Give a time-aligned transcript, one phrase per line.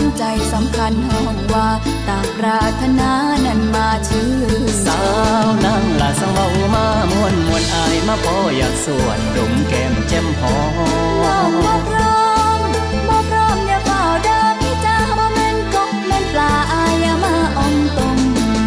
[0.00, 1.68] าจังสันใจสำคัญห้องว่า
[2.08, 3.12] ตามปรารถนา
[3.46, 4.34] นั้นมาชื่อ
[4.86, 5.00] สา
[5.44, 10.56] วนั่งละสังเบามามวนมวนอายมาพออยากสวนดมแก้มแจ่มหอ
[11.48, 12.26] มบ่พร้อ
[12.58, 12.60] ม
[13.08, 18.18] บ่พร้อมอย่าเฝ้าเดินพี่จ้าบ่แม่นกบแม่นปลาอายอย่ามาอมตม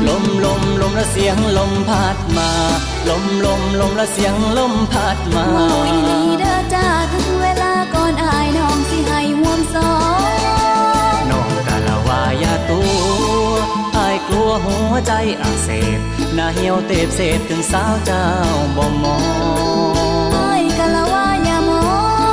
[0.08, 2.50] ลมลมลมละเสียงลมพัดมา
[3.10, 9.92] ลมลมลมละเสียงลมพัดมาเมาอีหลีเด้อจ้าถึงเวลาก่อนอายน้องสิให้ห่วมสอ
[10.30, 12.82] งน้อายาตั
[13.50, 13.56] ว
[13.98, 15.12] อายกลัวหัวใจ
[15.42, 16.00] อักเสบ
[16.34, 18.26] หน้าเหี่ยวเตบเสพถึงสาวเจ้า
[18.76, 19.22] บ่มอง
[20.36, 21.84] อายกะละว่าอย่ามอ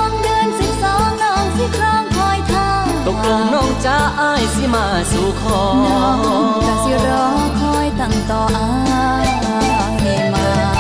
[0.08, 2.70] งเดือนสิบสองน้องสิครองคอยท่า
[3.06, 6.18] ตกลงน้องจ้าอายสิมาสู่ขอน้อง
[6.64, 7.26] กะสิรอ
[7.60, 9.28] คอยตั้งต่ออาย
[10.34, 10.77] มา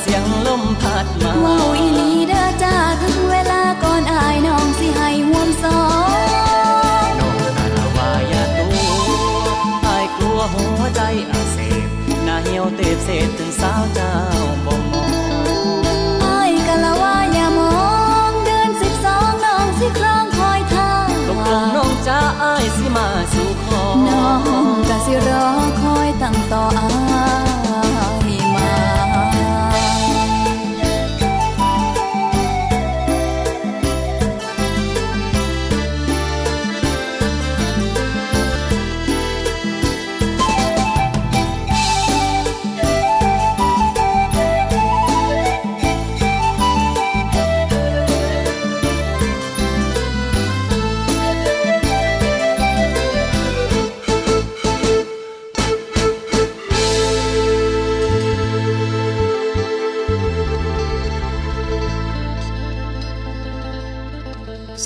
[0.00, 2.59] เสียงลมพัดมาว้าวอีลีเด้อ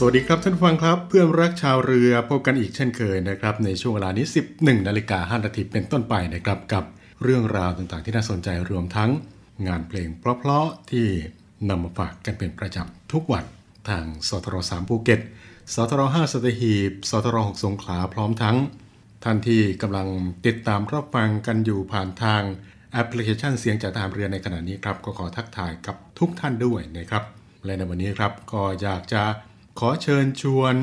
[0.04, 6.84] วัสดีครับท่านฟังครับ เพื่อนรักชาวเรือพบกันอีกเช่นเคยนะครับในช่วงเวลานี้ 11นาฬิกา5นาทีเป็นต้นไปนะครับกับ
[7.22, 9.10] เรื่องราวต่างๆ ที่น่าสนใจรวมทั้ง
[9.66, 11.06] งานเพลงเพราะๆที่
[11.68, 13.44] นำมาฝากกันเป็นประจำทุกวัน
[13.88, 15.20] ทางสทร3ภูเก็ต
[15.74, 18.56] สทร5สตหีบสทร6สงขลาพร้อมทั้ง
[19.24, 20.08] ท่านที่กำลัง
[20.46, 22.42] ติดตามรับฟังกันอยู่ผ่านทาง
[22.92, 27.24] แอปพลิเคชันเสียงจากทารเรือในขณะนี้ครับก็ขอทักทายกับทุกท่านด้วยนะครับ
[27.64, 29.22] และในวันนี้ครับก็อยากจะ
[29.80, 30.74] ขอเชิญชวน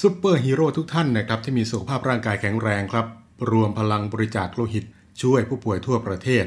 [0.00, 3.06] ซูเปอร์ฮีโร่ทุกท่านนะครับที่มีสุขภาพร่างกายแข็งแรงครับ
[3.50, 4.84] รวมพลังบริจาคโลหิต
[5.22, 6.44] ช่วยผู้ป่วยทั่วประเทศ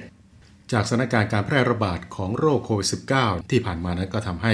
[0.71, 2.87] จากสถานการณ์การแพร่ระบาดของโรคโควิด
[3.19, 4.53] -19 ที่ผ่านมานั้นก็ทำให้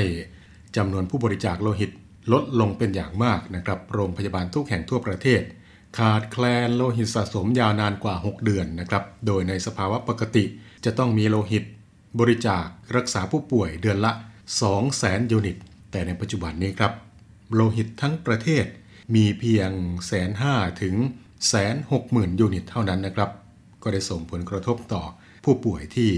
[0.77, 1.91] จำนวนผู้บริจาคโลหิต
[2.33, 5.41] ลดลงเป็นอย่างมากนะครับ โรงพยาบาลทุกแห่งทั่วประเทศ
[5.97, 10.43] ขาดแคลนโลหิตสะสมยาวนานกว่า 6 เดือนนะครับ โดยในสภาวะปกติ
[10.85, 11.63] จะต้องมีโลหิต
[12.19, 12.65] บริจาค
[12.95, 14.11] รักษาผู้ป่วยเดือนละ
[14.71, 15.57] 200,000 ยูนิต
[15.91, 17.10] แต่ในปัจจุบันนี้ครับ
[17.53, 18.65] โลหิตทั้งประเทศ
[19.15, 19.71] มีเพียง
[20.07, 20.95] แสนห้าถึง
[21.49, 23.29] แสนหกหมื่นยูนิตเท่านั้นนะครับ
[23.83, 25.03] ก็ได้ส่งผลกระทบต่อ
[25.43, 26.11] ผู้ป่วยที่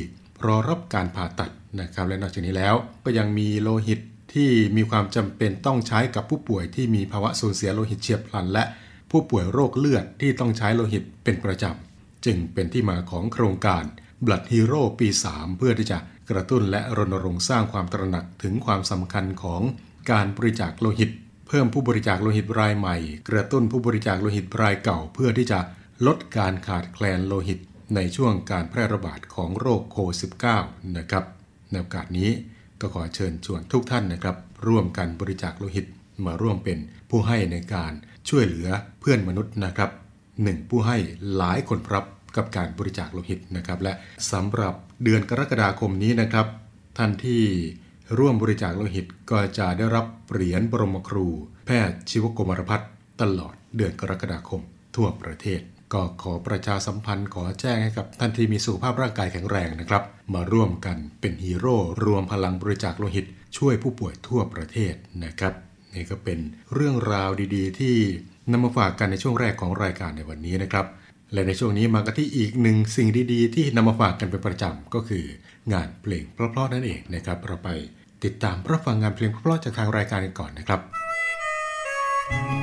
[0.46, 4.00] รอรับการผ่าตัดนะครับและนอกจากนี้แล้วก็ยังมีโลหิต
[4.34, 8.64] ที่มีความจำเป็นต้องใช้กับผู้ป่วยที่มีภาวะสูญเสียโลหิตเฉียบพลัน และ
[9.12, 13.84] ผู้ป่วยโรคเลือดที่ต้องใช้โลหิตเป็นประจำ จึงเป็นที่มาของโครงการ
[14.26, 15.98] Blood Hero ปี 3 เพื่อที่จะ
[16.30, 19.62] กระตุ้นและรณรงค์สร้างความตระหนักถึงความสำคัญของ
[20.12, 21.10] การบริจาคโลหิต
[21.54, 22.98] พิ่มผู้บริจาคโลหิตรายใหม่
[23.30, 25.60] กระตุ้นผู้บริจาคโลหิตรายเก่า เพื่อที่จะ
[26.08, 27.60] ลดการขาดแคลนโลหิต
[27.96, 30.18] ในช่วงการแพร่ระบาดของโรคโควิด
[30.58, 31.26] -19 นะครับ
[31.72, 32.30] ในโอกาสนี้
[32.82, 34.36] ก็ขอเชิญชวนทุกท่านนะครับ
[34.68, 35.86] ร่วมกันบริจาคโลหิต
[36.26, 36.78] มาร่วมเป็น
[37.10, 37.92] ผู้ให้ในการ
[38.30, 38.70] ช่วยเหลือ
[39.00, 39.90] เพื่อนมนุษย์นะครับ
[40.44, 40.98] หนึ่งผู้ให้
[41.36, 42.06] หลายคนรับ
[42.36, 43.94] กับการบริจาคโลหิตนะครับ และ
[44.32, 44.74] สำหรับ
[45.04, 46.48] เดือนกรกฎาคมนี้นะครับ
[46.98, 47.44] ท่านที่
[48.18, 51.28] ร่วมบริจาคโลหิตก็จะได้รับเหรียญบรมครู
[51.66, 52.90] แพทย์ชีวกรมรพัฒน์
[53.22, 54.62] ตลอดเดือนกรกฎาคม
[54.96, 55.62] ทั่วประเทศ
[55.94, 63.26] ก็ขอประชาสัมพันธ์ขอแจ้งให้กับท่านที่มีสุขภาพร่างกายแข็งแรงนะครับ มาร่วมกันเป็นฮีโร่รวมพลังบริจาคโลหิต
[63.58, 64.94] ช่วยผู้ป่วยทั่วประเทศ
[65.24, 65.54] นะครับ
[65.94, 66.40] นี่ก็เป็น
[66.74, 67.96] เรื่องราวดีๆ ที่
[68.52, 70.86] นำมาฝากกันในช่วงแรกของรายการในวันนี้นะครับ
[71.34, 75.26] และในช่วงนี้มากันที่อีกหนึ่งสิ่งดีๆ ที่นำมาฝากกันเป็นประจำก็คือ
[75.74, 77.70] งานเพลงเพราะๆนั่นเองนะครับเราไป
[78.26, 80.80] ติดตามรับฟังงานเพลงเพราะๆจากทางรายการกันก่อนนะครับ
[82.30, 82.63] ฉ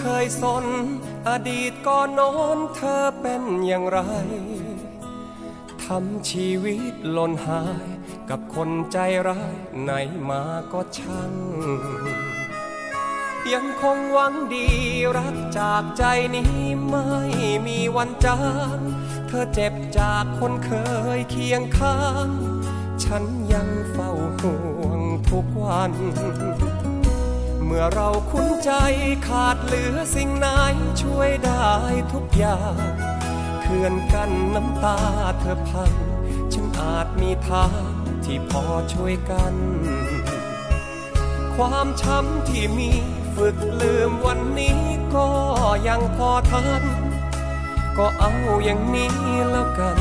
[0.00, 0.66] เคยสน
[1.28, 4.00] อดีตก่อนน้นเธอเป็นอย่างไร
[5.84, 7.86] ทำชีวิตหล่นหาย
[8.30, 8.98] กับคนใจ
[9.28, 9.92] ร้ายไหน
[10.28, 10.42] มา
[10.72, 11.34] ก็ช่าง
[13.52, 14.68] ยังคงหวังดี
[15.16, 16.04] รักจากใจ
[16.36, 16.58] นี้
[16.88, 17.06] ไม่
[17.66, 18.40] มีวันจา
[18.76, 18.78] ง
[19.28, 20.70] เธอเจ็บจากคนเค
[21.18, 22.28] ยเคียงข้าง
[23.04, 25.00] ฉันยังเฝ้าห่วง
[25.30, 25.92] ทุกวัน
[27.72, 28.70] เมื่อเราคุ้นใจ
[29.28, 30.46] ขาดเหลือสิ่งไหน
[31.02, 31.70] ช่วยได้
[32.12, 32.76] ทุกอย่าง
[33.62, 34.98] เขื่อนกันน้ำตา
[35.40, 35.92] เธอพัง
[36.52, 37.84] ฉันอาจมีทาง
[38.24, 38.62] ที่พอ
[38.92, 39.54] ช่วยกัน
[41.56, 42.90] ความช้ำที่มี
[43.34, 44.80] ฝึกลืมวันนี้
[45.14, 45.28] ก็
[45.88, 46.82] ยังพอทัน
[47.98, 48.32] ก็เอา
[48.64, 49.14] อย่างนี้
[49.50, 49.98] แล้วกัน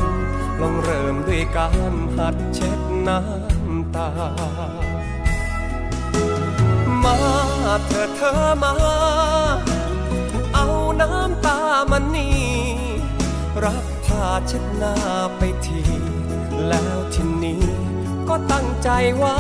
[0.62, 4.10] ลองเริ่มด้วยการหัดเช็ดน้ำตา
[7.04, 7.49] มา
[7.88, 8.34] เธอเธอ
[8.64, 8.74] มา
[10.54, 10.68] เอา
[11.02, 11.60] น้ำตา
[11.92, 12.40] มันนี่
[13.64, 14.96] รับผ้าเช็ดหน้า
[15.38, 15.82] ไปที
[16.68, 17.64] แล้วทีนี้
[18.30, 18.90] ก็ตั้งใจ
[19.24, 19.38] ว่า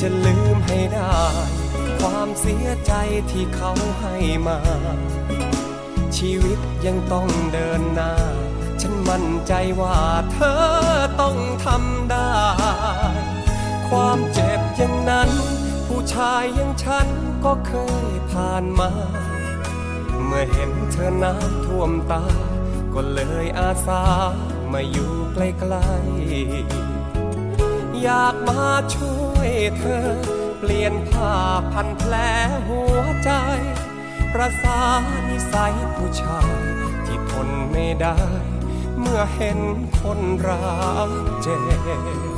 [0.00, 1.20] จะลืมให้ได้
[2.00, 2.92] ความเสียใจ
[3.30, 4.16] ที่เขาให้
[4.46, 4.58] มา
[6.16, 8.12] ชีวิตยังต้องเดินหน้า
[8.80, 9.98] ฉันมั่นใจว่า
[10.32, 10.60] เธอ
[11.20, 12.32] ต้องทำได้
[13.88, 15.30] ความเจ็บอย่างนั้น
[15.92, 17.08] ผู้ชายอย่างฉัน
[17.44, 17.72] ก็เค
[18.10, 18.90] ยผ่านมา
[20.26, 22.24] เมื่อเห็นเธอน้ำท่วมตา
[22.94, 24.02] ก็เลยอาสา
[24.72, 30.06] มาอยู่ใกล้ๆ อยากมาช่วยเธอ
[30.58, 31.34] เปลี่ยนผ้า
[31.72, 32.14] พันแผล
[32.68, 33.30] หัวใจ
[34.32, 34.80] ประสา
[35.28, 36.54] นิสัยผู้ชาย
[37.06, 38.18] ที่ทนไม่ได้
[39.00, 39.58] เมื่อเห็น
[40.00, 40.62] คนรั
[41.08, 41.10] ก
[41.42, 42.29] เจ็บ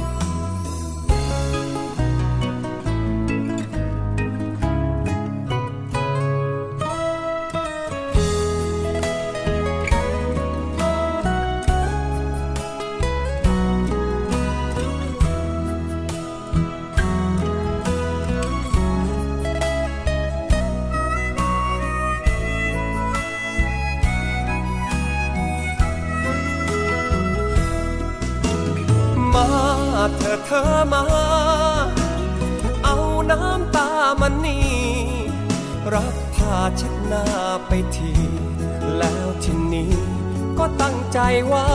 [41.52, 41.68] ว่า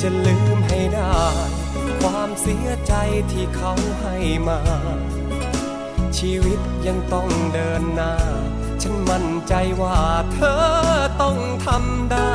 [0.00, 1.18] จะลืมให้ได้
[2.00, 2.94] ความเสียใจ
[3.32, 4.16] ที่เขาให้
[4.48, 4.60] มา
[6.18, 8.14] ชีวิตยังต้องเดินหน้า
[8.82, 9.98] ฉันมั่นใจว่า
[10.32, 10.62] เธอ
[11.22, 12.34] ต้องทำได้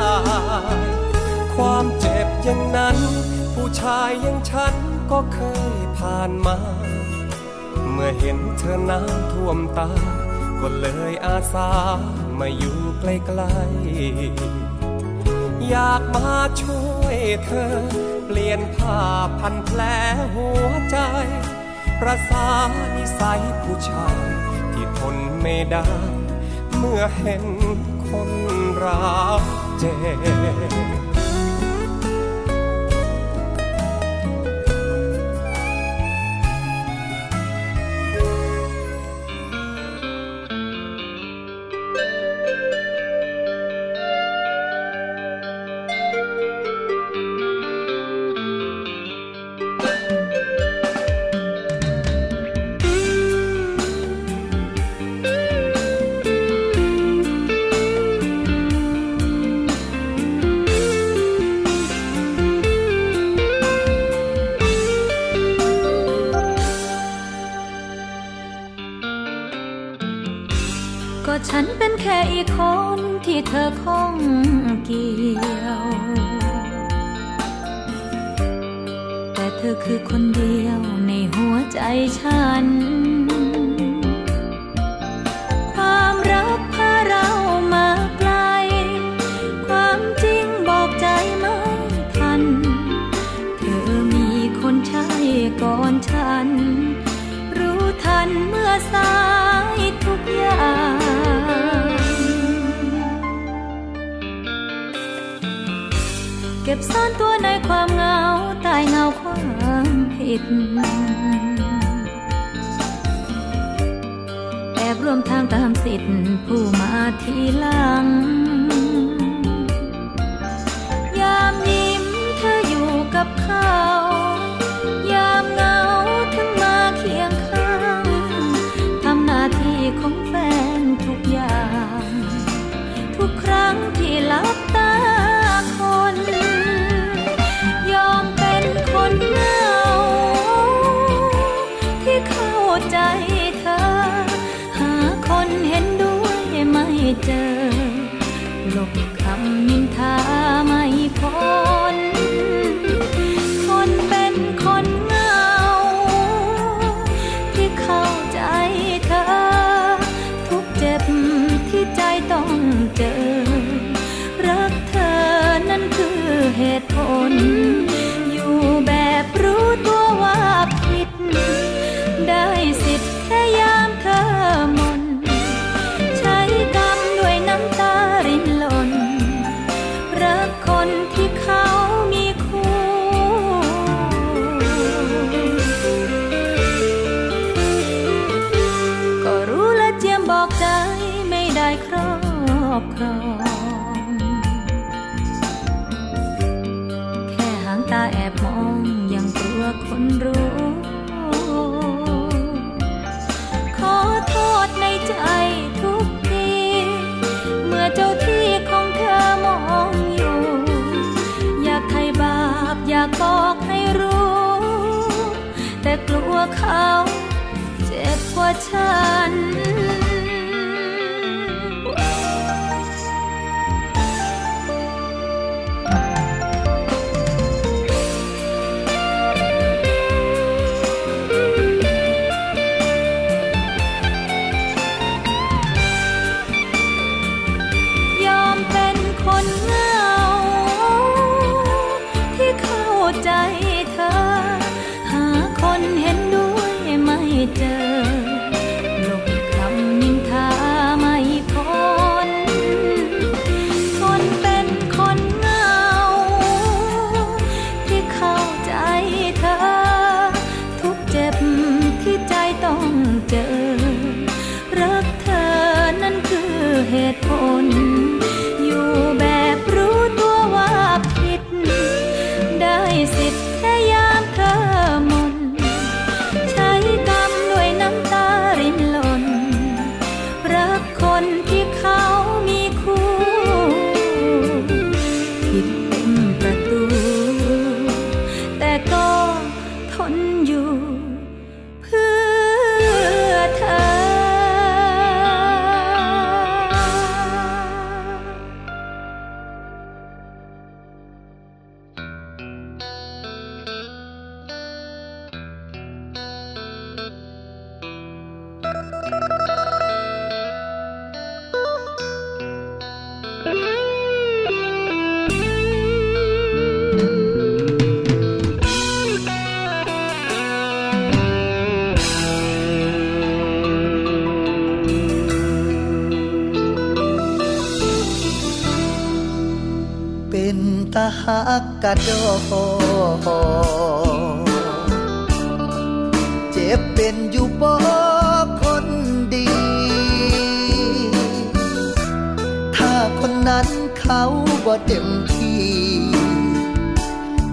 [1.54, 2.98] ความเจ็บยังนั้น
[3.54, 4.74] ผู้ชายอย่างฉัน
[5.10, 5.40] ก็เค
[5.72, 6.56] ยผ่านมา
[7.92, 9.90] เมื่อเห็นเธอน้ำท่วมตา
[10.60, 11.70] ก็เลยอาสา
[12.38, 13.04] มาอยู่ใก
[13.38, 14.69] ล้ๆ
[15.70, 17.74] อยากมาช่วยเธอ
[18.26, 19.00] เปลี่ยนผ้า
[19.40, 19.80] พันแผล
[20.34, 20.96] หัวใจ
[22.00, 22.48] ประสา
[22.96, 24.18] นิสัยผู้ชาย
[24.72, 25.86] ที่ทนไม่ได้
[26.76, 27.44] เมื่อเห็น
[28.08, 28.30] คน
[28.84, 29.42] รัก
[29.78, 29.94] เจ็
[30.98, 30.99] บ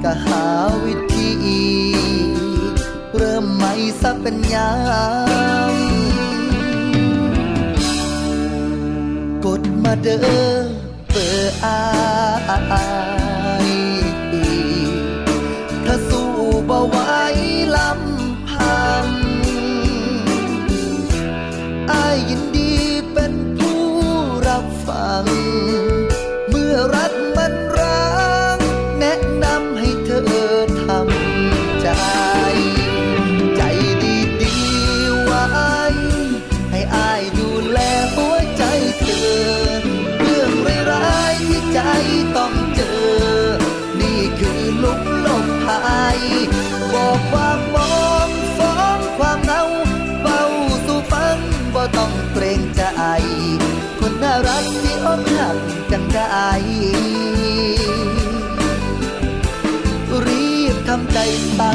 [0.09, 0.45] ก็หา
[0.85, 1.31] วิธี
[3.15, 4.71] เริ่มใหม่สักเป็นยา
[5.71, 5.75] ม
[9.45, 10.63] กดมาเด้อ
[11.11, 11.96] เปิดอา
[60.27, 61.17] รีบทำใจ
[61.59, 61.73] ตา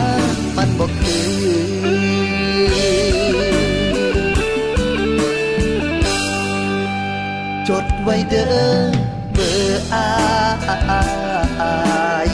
[0.56, 1.42] มันบอกคือ
[7.68, 8.52] จดไว้เด้อ
[9.34, 10.08] เบอร์อา
[12.28, 12.30] ย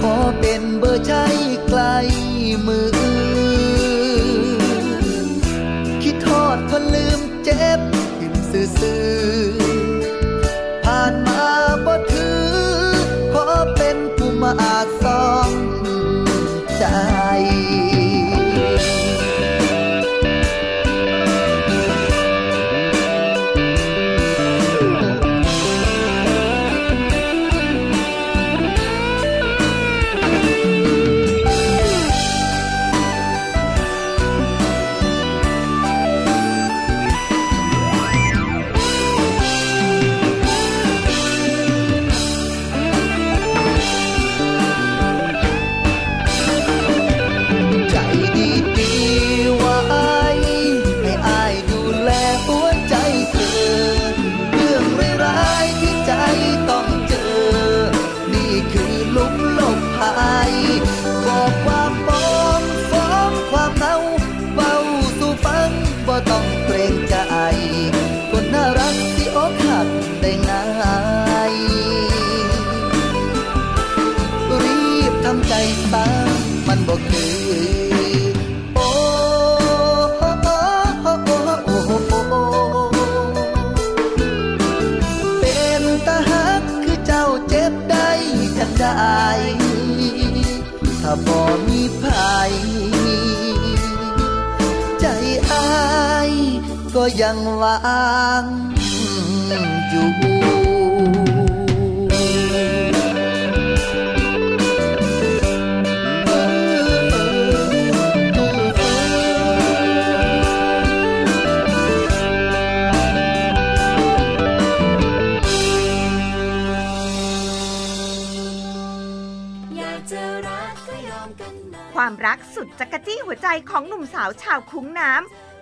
[0.00, 1.24] ขอเป็นเบอร์ใช้
[1.68, 1.80] ไกล
[2.66, 2.99] มือ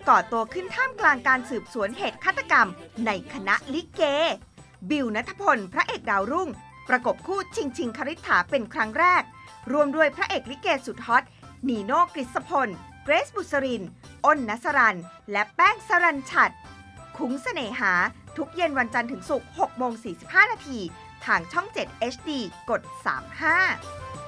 [0.09, 2.69] ก่อตัวขึ้นท่ามกลางการสืบสวนเหตุฆาตกรรม
[3.07, 4.03] ในคณะลิเก
[4.91, 6.49] บิวนัทพล พระเอกดาวรุ่ง
[6.89, 9.23] ประกบคู่ชิงชิงคริษฐาเป็นครั้งแรก
[9.73, 11.25] รวมด้วยพระเอกลิเกสุดฮอต
[11.69, 12.69] นีโน่กฤษพล
[13.05, 13.83] เกรซบุษริน
[14.25, 14.99] อ้นนัสรัน
[15.33, 16.51] และแป้งสรันชัด
[17.17, 17.93] คุ้งเสน่หา
[18.37, 19.93] ทุกเย็นวันจันทร์ถึงศุกร์6โมง
[20.23, 20.79] 45 นาที
[21.25, 22.31] ทางช่อง 7 HD
[22.71, 22.81] กด
[23.59, 24.28] 35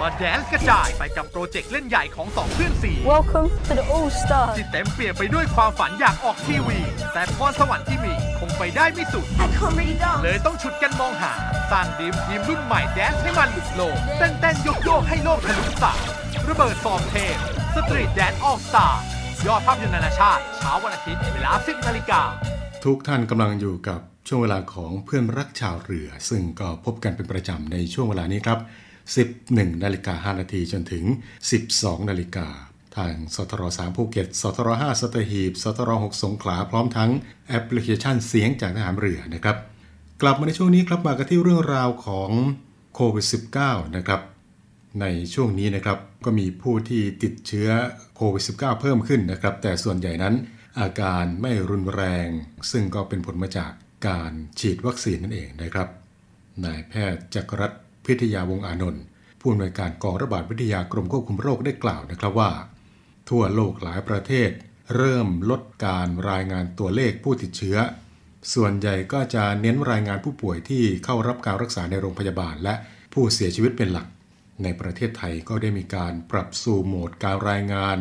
[0.00, 6.78] มาแดนซ์กระจายไปกับโปรเจกต์เล่นใหญ่ของสองเพื่อนซี้ Welcome to the All Stars ที่เต็มเปี่ยมไปด้วยความฝันอยากออกทีวี
[7.12, 11.32] แต่พรสวรรค์ที่มีคงไปได้ไม่สุด I can't really dance เลยต้องฉุดกันมองหา
[11.70, 16.00] สร้าง dream team รุ่นใหม่ dance ให้มันหลุดโลกเต้นเต้นโยกโยกให้โลกทะลุสาย
[16.48, 17.36] ระเบิดฟอร์มเทพ
[17.76, 19.02] Street Dance All Stars
[19.46, 22.22] ยอดภาพยนตร์นานาชาติเช้าวันอาทิตย์เวลา10นาฬิกา
[22.84, 28.60] ทุกท่านกำลังอยู่กับช่วงเวลาของเพื่อนรักชาวเรือ ซึ่งก็พบกันเป็นประจำในช่วงเวลานี้ครับ
[29.14, 31.04] 11นาฬิกา5นาทีจนถึง
[31.56, 32.48] 12นาฬิกา
[32.96, 37.10] ทางสทร3ภูเก็ต สทร5สตหีบ สทร6สงขลา พร้อมทั้ง
[37.48, 39.56] แอปพลิเคชันเสียงจากทหารเรือนะครับ
[40.22, 42.30] กลับมาในช่วงนี้ครับมากันที่เรื่องราวของ
[42.94, 43.26] โควิด
[43.60, 44.20] -19 นะครับ
[45.00, 47.68] ในช่วงนี้นะครับก็มีผู้ที่ติดเชื้อ
[48.16, 50.34] โควิด -19 เพิ่มขึ้นนะครับ แต่ส่วนใหญ่นั้น
[50.80, 52.28] อาการไม่รุนแรง
[52.70, 53.72] ซึ่งก็เป็นผลมาจาก
[54.08, 55.88] การฉีดวัคซีนนั่นเองนะครับ
[56.64, 57.72] นายแพทย์จักรรัต
[58.06, 59.02] พิทยาวงอานนท์
[59.40, 62.50] ผู้อำนวยการกองระบาดวิทยากรมควบคุมโรคได้กล่าวนะครับว่า
[63.30, 64.50] ทั่วโลกหลายประเทศ
[64.96, 67.76] เริ่มลดการรายงานตัวเลขผู้ติดเชื้อ
[68.54, 72.74] ส่วนใหญ่ก็จะเน้นรายงานผู้ป่วยที่เข้ารับการรักษาในโรงพยาบาล และ
[73.12, 74.06] ผู้เสียชีวิตเป็นหลัก
[74.62, 77.98] ในประเทศไทยก็ได้มีการปรับสู่โหมดการรายงาน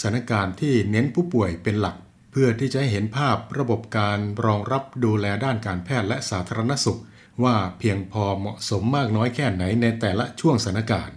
[0.00, 1.96] สถานการณ์ที่เน้นผู้ป่วยเป็นหลัก
[2.30, 7.00] เพื่อที่จะให้เห็นภาพระบบการรองรับดูแลด้านการแพทย์และสาธารณสุข
[7.44, 11.16] ว่าเพียงพอเหมาะสมมากน้อยแค่ไหนในแต่ละช่วงสถานการณ์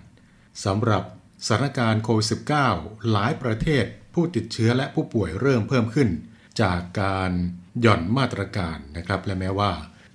[0.66, 1.04] สำหรับ
[1.48, 2.28] สถานการณ์โควิด
[2.68, 6.10] -19 หลายประเทศผู้ติดเชื้อและผู้ป่วยเริ่มเพิ่มขึ้น
[6.62, 7.32] จากการ
[7.82, 9.72] หย่อนมาตรการนะครับ และแม้ว่า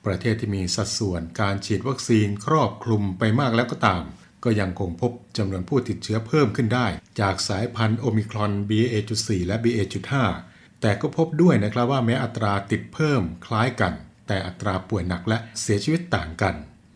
[0.06, 4.04] ประเทศที่มีสัดส่วนการฉีดวัคซีนครอบคลุมไปมากแล้วก็ตาม
[4.44, 6.86] ก็ยังคงพบจำนวนผู้ติดเชื้อเพิ่มขึ้นได้
[7.20, 10.12] จากสายพันธุ์โอมิครอน BA.4 และ BA.5
[10.80, 13.92] แต่ก็พบด้วยนะครับว่าแม้อัตราติดเพิ่มคล้ายกัน
[14.28, 16.54] แต่อัตราป่วยหนักและเสียชีวิตต่างกัน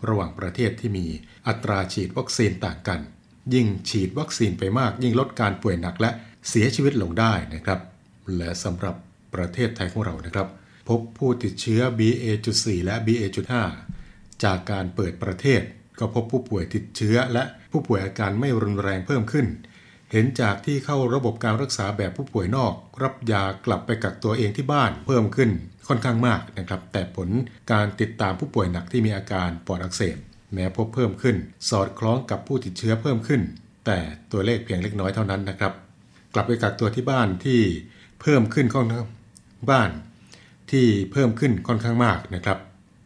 [0.09, 1.07] ระหว่างประเทศที่มี
[1.49, 3.01] อัตราฉีดวัคซีนต่างกัน
[3.55, 6.11] ยิ่งฉีดวัคซีนไปมาก ยิ่งลดการป่วยหนักและ
[6.49, 7.81] เสียชีวิตลงได้นะครับ
[8.37, 8.95] และสำหรับ
[9.35, 10.49] ประเทศไทยของเรานะครับ
[10.88, 15.62] พบผู้ติดเชื้อ BA.4 และ BA.5 จากการเปิดประเทศ
[15.99, 19.47] ก็พบผู้ป่วยติดเชื้อ และผู้ป่วยอาการไม่รุนแรงเพิ่มขึ้น
[20.12, 25.51] เห็นจากที่เข้าระบบการรักษาแบบผู้ป่วยนอก รับยากลับไปกักตัวเองที่บ้านเพิ่มขึ้น
[25.88, 27.29] ค่อนข้างมากนะครับ แต่ผล
[27.73, 30.16] การติดตามผู้ป่วยหนักที่มีอาการปอดอักเสบ
[30.55, 31.37] แม้พบเพิ่มขึ้น
[31.71, 33.42] สอดคล้องกับผู้ติดเชื้อเพิ่มขึ้น
[33.87, 33.99] แต่
[34.33, 35.73] ตัวเลขเพียงเล็กน้อยเท่านั้นนะครับ
[36.35, 37.61] กลับไปกักตัวที่บ้านที่
[38.21, 39.07] เพิ่มขึ้นค่อนข้าง
[39.71, 39.90] บ้าน
[40.71, 42.59] ที่เพิ่มขึ้นค่อนข้างมากนะครับ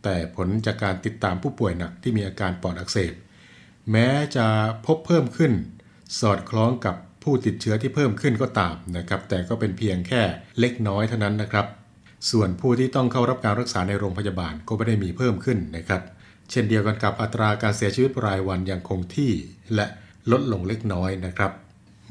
[0.05, 3.13] แต่ผลจากการติดตามผู้ป่วยหนักที่มีอาการปอดอักเสบ
[3.93, 4.47] แม้จะ
[4.87, 5.53] พบเพิ่มขึ้น
[6.21, 10.23] สอดคล้องกับผู้ติดเชื้อที่เพิ่มขึ้นก็ตามนะครับ แต่ก็เป็นเพียงแค่
[10.61, 11.67] เล็กน้อยเท่านั้นนะครับ
[12.31, 16.03] ส่วนผู้ที่ต้องเข้ารับการรักษาในโรงพยาบาลก็ไม่ได้มีเพิ่มขึ้นนะครับ
[16.51, 19.33] เช่นเดียวกันกับอัตราการเสียชีวิตรายวันยังคงที่
[19.75, 19.87] และ
[20.31, 21.53] ลดลงเล็กน้อยนะครับ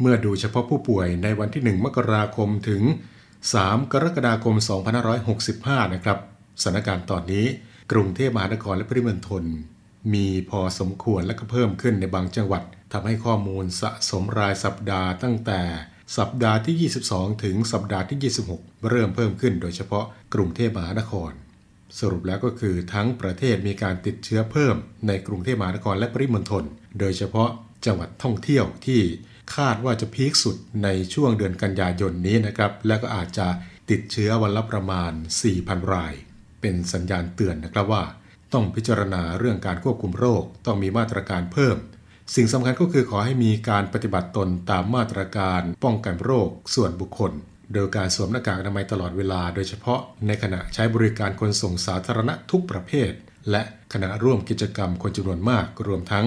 [0.01, 2.81] เมื่อดูเฉพาะผู้ป่วยในวันที่ 1 มกราคมถึง
[3.37, 4.55] 3 กรกฎาคม
[5.25, 6.17] 2565 นะครับ
[6.61, 7.45] สถานการณ์ตอนนี้
[7.91, 9.43] กรุงเทพมหานครและปริมณฑล
[10.13, 12.63] มีพอสมควรและก็เพิ่มขึ้นในบางจังหวัด
[12.93, 15.61] ทำให้ข้อมูลสะสมรายสัปดาห์ตั้งแต่
[16.17, 21.31] สัปดาห์ที่ 22 ถึงสัปดาห์ที่ 26 เริ่มเพิ่มขึ้นโดยเฉพาะกรุงเทพมหานคร
[21.99, 24.75] สรุปแล้วก็คือทั้งประเทศมีการติดเชื้อเพิ่ม
[25.07, 26.63] ในกรุงเทพมหานครและปริมณฑล
[26.99, 27.49] โดยเฉพาะ
[27.85, 29.01] จังหวัดท่องเที่ยวที่
[29.55, 33.47] คาดว่าจะพีคสุดในช่วงเดือนกันยายนนี้นะครับ และก็อาจจะ
[33.89, 35.11] ติดเชื้อวันละประมาณ
[35.51, 36.13] 4,000 ราย
[36.61, 38.03] เป็นสัญญาณเตือนนะครับว่า
[38.53, 41.77] ต้องพิจารณาเรื่องการควบคุมโรค ต้องมีมาตรการเพิ่ม
[42.33, 47.31] สิ่งสำคัญก็คือขอให้มีการปฏิบัติตนตามมาตรการป้องกันโรคส่วนบุคคล
[47.73, 53.11] โดยการสวมหน้ากากอนามัยตลอดเวลา โดยเฉพาะในขณะใช้บริการขนส่งสาธารณะทุกประเภท
[53.51, 53.61] และ
[53.93, 56.25] ขณะร่วมกิจกรรมคนจำนวนมากรวมทั้ง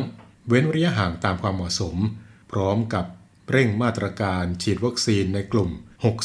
[0.48, 1.96] เว้นระยะห่างตามความเหมาะสม
[2.52, 3.06] พร้อมกับ
[3.50, 5.70] เร่งมาตรการฉีดวัคซีนในกลุ่ม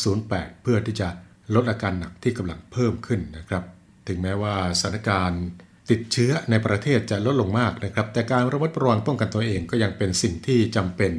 [0.04, 1.10] 608 เพื่อที่จะ
[1.56, 3.64] ลดอาการหนักที่กำลังเพิ่มขึ้นนะครับ
[4.08, 5.44] ถึงแม้ว่าสถานการณ์
[5.92, 11.14] ติดเชื้อในประเทศจะลดลงมากนะครับ แต่การระมัดระวังป้องกันตัวเองก็ยังเป็นสิ่งที่จำเป็น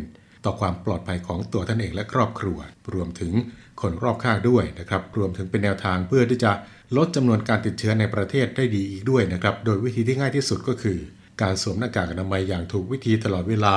[0.44, 2.58] ต่อความปลอดภัยของตัวท่านเองและครอบครัว
[2.94, 3.32] รวมถึง
[3.80, 6.52] คนรอบข้างด้วยนะครับ รวมถึงเป็นแนวทางเพื่อที่จะ
[6.96, 10.98] ลดจำนวนการติดเชื้อในประเทศได้ดีอีกด้วยนะครับ โดยวิธีที่ง่ายที่สุดก็คือ
[11.42, 13.76] การสวมหน้ากากอนามัยอย่างถูกวิธีตลอดเวลา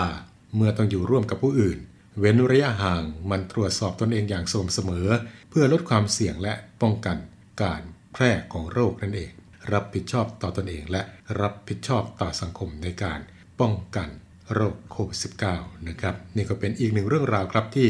[0.55, 1.79] เมื่อต้องอยู่ร่วมกับผู้อื่น
[2.19, 5.07] เว้นระยะห่าง มันตรวจสอบตนเองอย่างสม่ำเสมอ
[5.49, 7.17] เพื่อลดความเสี่ยงและป้องกัน
[7.61, 7.81] การ
[8.13, 9.31] แพร่ของโรคนั่นเอง
[9.73, 11.01] รับผิดชอบต่อตอนเอง และ
[11.41, 13.19] รับผิดชอบต่อสังคมในการ
[13.59, 14.09] ป้องกัน
[14.53, 15.19] โรคโควิด
[15.51, 17.89] -19 นะครับ นี่ก็เป็นอีกหนึ่งเรื่องราวครับที่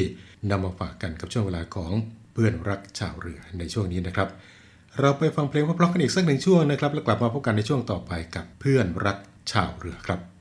[0.50, 1.92] นำมาฝากกันกับช่วงเวลาของ
[2.34, 4.30] เพื่อนรักชาวเรือในช่วงนี้นะครับ
[5.00, 9.18] เราไปฟังเพลงเพราะๆกันอีกสักหนึ่งช่วงนะครับ แล้วกลับมาพบกันในช่วงต่อไปกับเพื่อนรัก
[9.52, 10.37] ชาวเรือครับ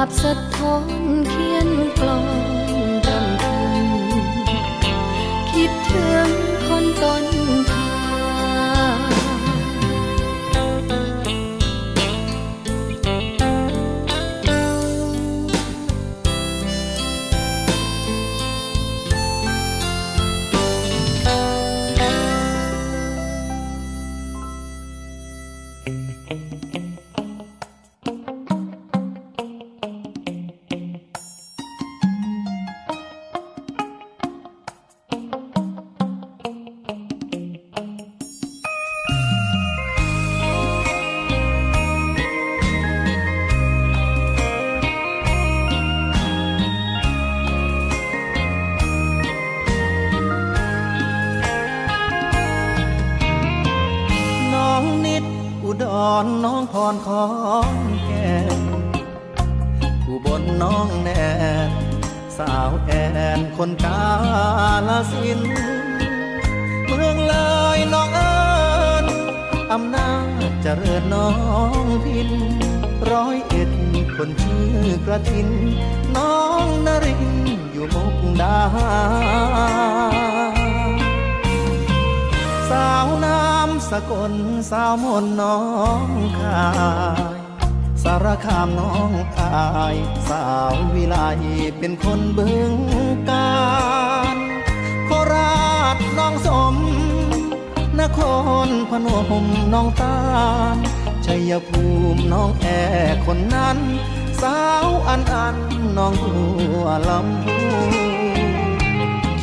[0.00, 0.86] าบสะท้อน
[1.28, 2.28] เขียนกลอน
[3.06, 3.86] รำพัง
[5.50, 6.28] คิดถึง
[6.66, 7.29] คนตน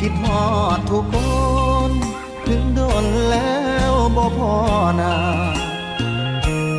[0.08, 0.44] คิดฮอ
[0.76, 1.16] ดทุกค
[1.88, 1.90] น
[2.46, 3.58] ถึงโดนแล้
[3.90, 4.54] วบ่พอ
[5.00, 5.14] นา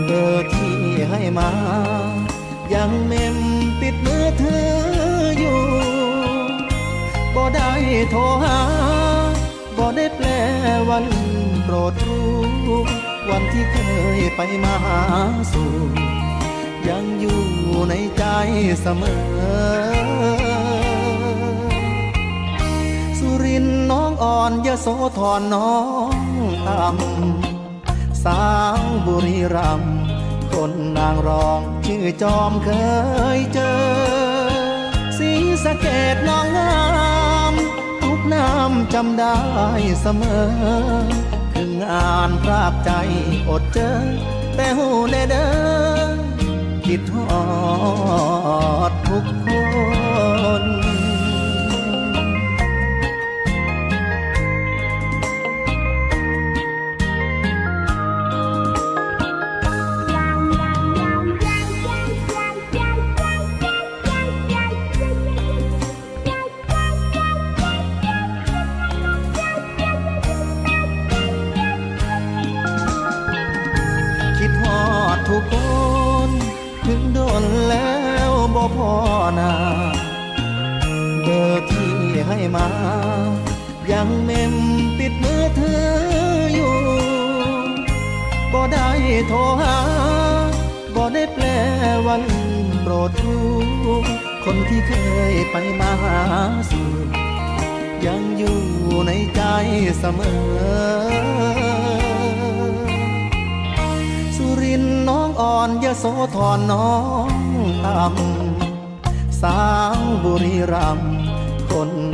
[0.05, 0.77] เบอร์ที่
[1.09, 1.51] ให้มา
[2.73, 3.37] ยังเมม
[3.81, 4.71] ติดมือถือ
[5.39, 5.61] อยู่
[7.35, 7.71] บ่ได้
[8.11, 8.59] โทรหา
[9.77, 10.27] บ่ได้แปล
[10.89, 11.05] วัน
[11.63, 12.29] โปรดรู้
[13.29, 13.77] วันที่เค
[14.17, 15.01] ยไปมาหา
[15.53, 15.71] สู่
[16.89, 17.41] ยังอยู่
[17.89, 18.23] ในใจ
[18.81, 20.38] เสมอ
[23.43, 25.75] รินน้องอ่อนยโสธรน้อ
[26.11, 26.15] ง
[26.67, 28.43] ต่ำสา
[28.79, 29.83] วบุรีรัม
[30.51, 32.69] คนนางรองชื่อจอมเค
[33.37, 33.79] ยเจอ
[35.17, 35.31] สี
[35.63, 36.79] สะเกดน้องงา
[37.51, 37.53] ม
[38.01, 39.37] ทุกน้ำจำได้
[40.01, 40.49] เสมอ
[41.53, 42.91] คืองานพรากใจ
[43.49, 43.91] อดเจอ
[44.55, 45.47] แต่หูแน่เด้
[46.13, 46.15] อ
[46.85, 47.41] คิดฮอ
[48.91, 49.47] ดทุกค
[50.61, 50.63] น
[84.01, 84.55] ยังเมม
[84.99, 85.85] ติดมือถือ
[86.53, 86.75] อยู่
[88.53, 88.89] บ่ได้
[89.27, 89.77] โทรหา
[90.95, 91.45] บ่ได้แปล
[92.07, 92.23] วัน
[92.81, 93.49] โปรดรู้
[94.45, 94.93] คนที่เค
[95.31, 96.19] ยไปมาหา
[96.71, 96.89] สู่
[98.05, 98.59] ยังอยู่
[99.07, 99.41] ในใจ
[99.99, 100.39] เสมอ
[104.35, 106.93] สุรินทร์น้องอ่อนยโสธรน้อ
[107.29, 107.31] ง
[107.85, 109.59] ต่ำสา
[109.97, 111.18] วบุรีรัมย์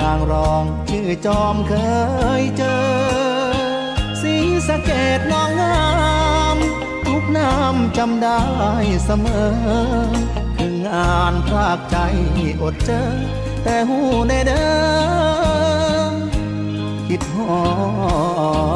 [0.09, 1.73] างรองชื่อจอมเค
[2.41, 2.83] ยเจอ
[4.21, 4.35] สี
[4.67, 5.85] สะเกดน้องงา
[6.55, 6.57] ม
[7.05, 8.41] ทุกน้ำจำได้
[9.05, 9.49] เสมอ
[10.57, 11.97] คืองานพรากใจ
[12.61, 13.01] อดเจอ
[13.63, 14.65] แต่หูในเด้
[16.09, 16.13] อ
[17.07, 17.59] คิดฮอ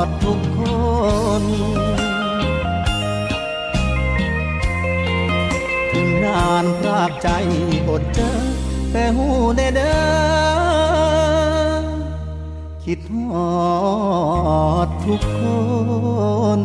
[0.06, 0.60] ดทุกค
[1.42, 1.44] น
[5.92, 7.30] ถึงงานพรากใจ
[7.90, 8.32] อดเจอ
[8.92, 9.94] แต่หูได้เด้
[10.58, 10.59] อ
[12.92, 15.42] คิดหอดทุกค
[16.60, 16.62] น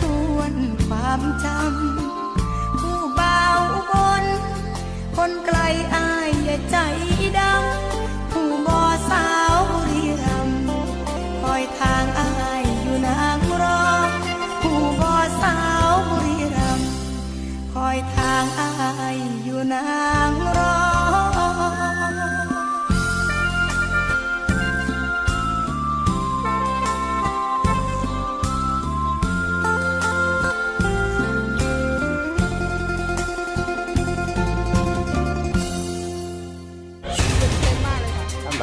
[0.00, 0.02] ท
[0.34, 0.54] วน
[0.86, 3.60] ความจำผู้บ่าว
[3.90, 4.24] บน
[5.16, 5.58] คนไกล
[5.94, 6.76] อายอย่าใจ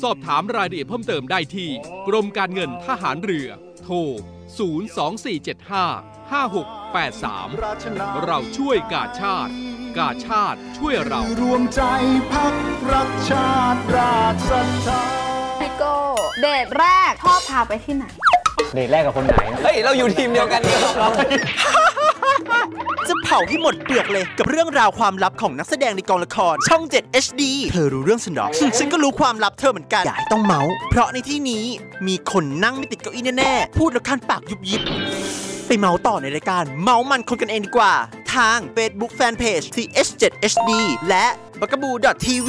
[0.00, 1.70] สอบถามรายละเอียดเพิ่มเติมได้ที่
[2.08, 3.48] กรมการเงินทหารเรือ
[3.84, 3.96] โทร
[4.72, 9.52] 02475 5683 เราช่วยกาชาติ
[9.98, 11.82] กาชาติช่วยเรา รวมใจ
[12.32, 12.54] พัก
[12.92, 15.04] รักชาติราชศรัทธา
[15.60, 15.94] พี่โก้
[16.40, 18.04] เดทแรกพ่อพาไปที่ไหน
[18.74, 20.78] เดทแรกกับคนไหน เฮ้ย เราอยู่ทีมเดียวกันนี่
[23.08, 28.46] จะเผาให้หมดเปลือกเลยกับเรื่องราวความลับของนักแสดงในกองละคร ช่อง 7 HD เธอรู้เรื่องฉันหรอ
[28.78, 31.64] ฉันก็รู้ความลับเธอเหมือนกัน อย่าให้ต้องเมาส์เพราะในที่นี้
[32.06, 34.82] มีคนนั่งไม่ติดเก้าอี้แน่ๆ พูดแล้วคันปากยุบยิบ
[35.66, 37.92] ไปเมาส์ต่อในรายการ เมาส์มันคนกันเองดีกว่า
[38.34, 40.70] ทาง Facebook Fanpage TH7HD
[41.08, 41.26] และ
[41.60, 42.48] b a g a b o o TV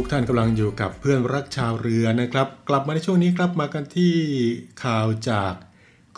[0.00, 4.14] ทุกท่านกำลังอยู่กับเพื่อนรักชาวเรือนะครับ กลับมาในช่วงนี้ครับมากันที่
[4.84, 5.54] ข่าวจาก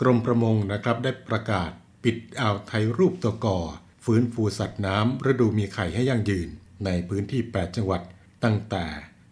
[0.01, 1.69] กรมประมงนะครับ ได้ประกาศ
[2.03, 3.59] ปิดอ่าวไทยรูปตัวก่อ
[4.05, 6.49] ฟื้นฟูสัตว์น้ำฤดูมีไข่ให้ยั่งยืน
[6.85, 8.01] ในพื้นที่ 8 จังหวัด
[8.43, 8.85] ตั้งแต่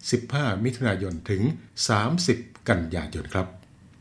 [0.10, 1.42] 15 มิถุนายนถึง
[2.06, 3.48] 30 กันยายนครับ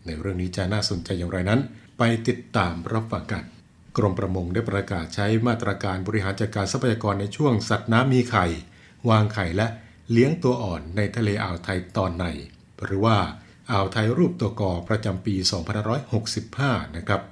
[0.06, 1.60] ในเรื่องนี้จะน่าสนใจอย่างไรนั้น
[1.98, 3.44] ไปติดตามรับฟังกัน
[3.96, 8.46] กรมประมงได้ประกาศใช้มาตรการบริหารจัดการทรัพยากรในช่วงสัตว์น้ำมีไข่
[9.10, 9.68] วางไข่และ
[10.12, 12.24] เลี้ยงตัวอ่อนในทะเลอ่าวไทยตอนใน
[12.84, 13.18] หรือว่า
[13.70, 15.34] อ่าวไทยรูปตัวกอประจำปี
[16.16, 17.22] 2565 นะครับ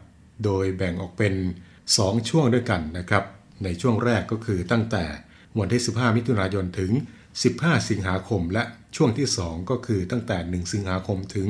[0.45, 1.35] โดยแบ่งออกเป็น
[1.83, 3.25] 2 ช่วงด้วยกันนะครับ
[3.65, 5.05] ในช่วงแรกก็คือตั้งแต่
[5.59, 6.91] วันที่ 15 มิถุนายนถึง
[7.41, 8.65] 15 สิงหาคม และ
[8.97, 11.49] ช่วงที่ 2 ก็คือตั้งแต่ 1 สิงหาคมถึง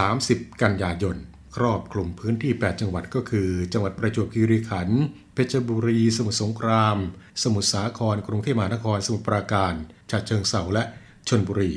[0.00, 1.16] 30 กันยายน
[1.56, 5.00] ครอบคลุมพื้นที่ 8 จังหวัดก็คือ จังหวัดประจวบคีรีขันธ์
[5.38, 6.96] เพชรบุรี สมุทรสงคราม
[7.42, 9.72] สมุทรสาคร กรุงเทพมหานคร สมุทรปราการ
[10.10, 10.84] ฉะเชิงเทราและ
[11.28, 11.72] ชนบุรี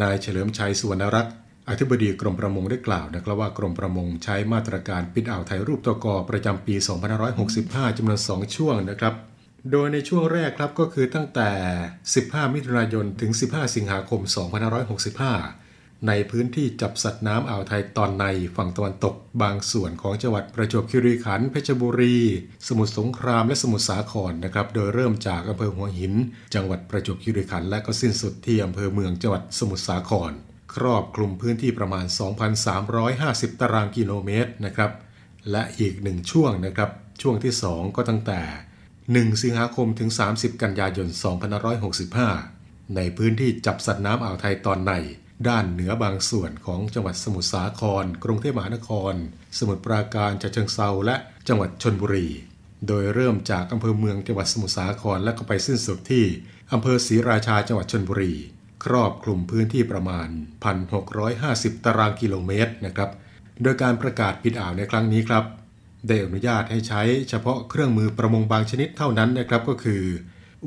[0.00, 1.34] นายเฉลิมชัยสุวรรณรักษ์
[1.68, 6.74] อธิบดีกรมประมงได้กล่าวนะครับว่ากรมประมงใช้มาตรการปิดอ่าวไทยรูปตกอประจำปี
[7.36, 9.14] 2565จำนวน 2 ช่วงนะครับ
[9.70, 11.50] โดยในช่วงแรกครับก็คือตั้งแต่
[12.02, 14.20] 15 มิถุนายน ถึง 15 สิงหาคม
[14.96, 15.65] 2565
[16.08, 18.24] ในพื้นที่จับสัตว์น้ำอ่าวไทยตอนใน
[18.56, 22.18] ฝั่งตะวันตก บางส่วนของจังหวัดประจวบคีรีขันธ์เพชรบุรี
[22.66, 26.12] สมุทรสงครามและสมุทรสาครนะครับ โดยเริ่มจากอำเภอหัวหิน
[26.54, 30.32] จังหวัดประจวบคีรีขันธ์และก็สิ้นสุดที่อำเภอเมืองจังหวัดสมุทรสาคร
[30.74, 32.06] ครอบคลุมพื้นที่ประมาณ
[32.82, 34.90] 2,350 ตารางกิโลเมตรนะครับ
[35.50, 36.90] และอีกหนึ่งช่วงนะครับ
[37.22, 38.40] ช่วงที่ 2 ก็ตั้งแต่
[38.92, 41.08] 1 สิงหาคมถึง 30 กันยายน
[42.36, 44.92] 2565 ในพื้นที่จับสัตว์น้ำอ่าวไทยตอนใน
[45.48, 49.14] ด้านเหนือบางส่วนของจังหวัดสมุทรสาคร กรุงเทพมหานคร
[49.58, 51.16] สมุทรปราการฉะเชิงเซาและ
[51.48, 52.28] จังหวัดชนบุรี
[52.86, 56.24] โดยเริ่มจากอำเภอเมืองจังหวัดสมุทรสาครและก็ไปสิ้นสุดที่
[56.72, 58.34] อำเภอศรีราชาจังหวัดชนบุรี
[58.84, 60.28] ครอบคลุมพื้นที่ประมาณ
[61.06, 63.10] 1,650 ตารางกิโลเมตรนะครับ
[63.62, 65.44] โดยการประกาศปิดอ่าวในครั้งนี้ครับ
[66.06, 70.02] ได้อนุญาตให้ใช้เฉพาะเครื่องมือประมงบางชนิดเท่านั้นนะครับก็คือ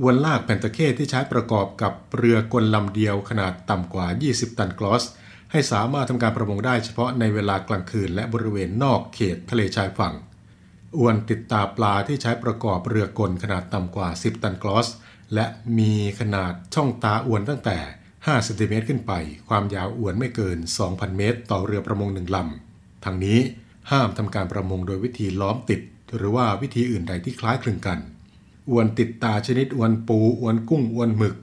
[0.02, 5.04] อวนลากแผ่นตะเข้ที่ใช้ประกอบกับเรือกลลำเดียวขนาดต่ำกว่า 20 ตันกลอส
[5.52, 10.14] ให้สามารถทำการประมงได้เฉพาะในเวลากลางคืนและบริเวณนอกเขตทะเลชายฝั่ง
[10.98, 14.88] อวนติดตาปลาที่ใช้ประกอบเรือกลขนาดต่ำกว่า 10 ตันกลอส
[15.34, 15.46] และ
[15.78, 17.78] มีขนาดช่องตาอวนตั้งแต่
[18.10, 19.14] 5เซนติเมตรขึ้นไป
[19.50, 23.40] ความยาวอวนไม่เกิน 2,000 เมตร ต่อเรือประมงหนึ่งลำทั้งนี้
[23.92, 25.82] ห้ามทำการประมงโดยวิธีล้อมติด
[26.16, 28.00] หรือว่าวิธีอื่นใดที่คล้ายคลึงกัน
[28.70, 31.36] อวนติดตาชนิดอวนปู อวนกุ้ง อวนหมึก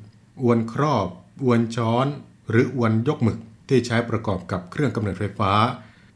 [0.42, 1.08] อวนครอบ
[1.44, 2.06] อวนช้อน
[2.50, 5.52] หรืออวนยกหมึกที่ใช้ประกอบกับเครื่องกำเนิดไฟฟ้า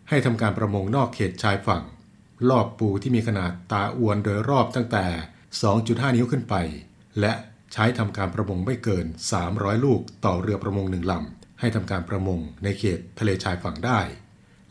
[0.09, 1.83] ให้ทำการประมงนอกเขตชายฝั่ง
[2.51, 5.07] รอบปูที่มีขนาดตาอวนโดยรอบตั้งแต่
[5.61, 6.55] 2.5 นิ้วขึ้นไป
[7.21, 7.33] และ
[7.73, 9.07] ใช้ทำการประมงไม่เกิน
[9.45, 14.01] 300 ลูกต่อเรือประมงหนึ่งลำให้ทำการประมงในเขตทะเลชายฝั่งได้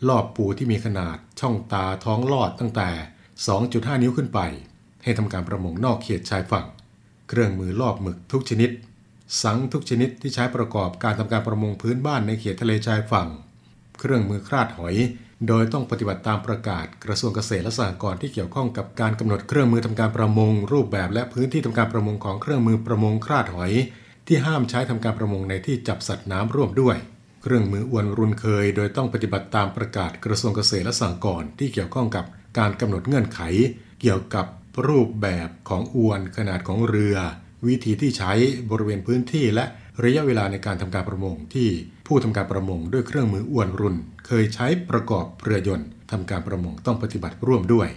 [0.08, 2.90] รอบปูที่มีขนาดช่องตาท้องลอดตั้งแต่
[3.46, 4.40] 2.5 นิ้วขึ้นไป
[5.04, 6.66] ให้ทำการประมงนอกเขตชายฝั่ง
[7.30, 8.70] เครื่องมือลอบหมึกทุกชนิด
[9.44, 13.28] สังทุกชนิดที่ใช้ประกอบการทำการประมงพื้นบ้านในเขตทะเลชายฝั่ง
[14.00, 14.96] เครื่องมือคลาดหอย
[15.48, 23.72] โดยต้องปฏิบัติตามประกาศกระทรวงเกษตรและสหกรณ์ที่เกี่ยวข้องกับการกำหนดเครื่องมือทำการประมง รูปแบบและพื้นที่ทำการประมงของเครื่องมือประมงคลาดหอย
[24.28, 26.98] ที่ห้ามใช้ทำการประมงในที่จับสัตว์น้ำร่วมด้วย
[27.44, 32.26] เครื่องมืออวนรุนเคย โดยต้องปฏิบัติตามประกาศกระทรวงเกษตรและสหกรณ์ที่เกี่ยวข้องกับ
[32.58, 33.42] การกำหนดเงื่อนไข
[34.02, 34.46] เกี่ยวกับ
[34.88, 37.18] รูปแบบของอวนขนาดของเรือ
[37.68, 38.32] วิธีที่ใช้
[38.72, 39.66] บริเวณพื้นที่ และ
[40.04, 41.70] ระยะเวลาในการทำการประมงที่
[42.08, 43.96] ผู้ทำการประมงด้วยเครื่องมืออวนรุน
[44.28, 47.90] เคยใช้ประกอบเรือยนต์ทำการประมงต้องปฏิบัติร่วมด้วย